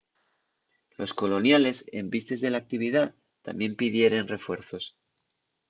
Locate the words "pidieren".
3.81-4.31